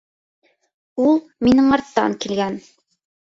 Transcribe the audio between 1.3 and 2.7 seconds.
минең арттан килгән.